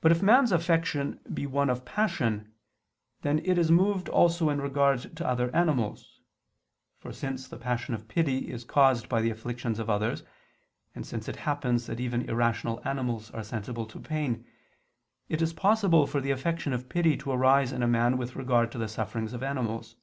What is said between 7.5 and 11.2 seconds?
passion of pity is caused by the afflictions of others; and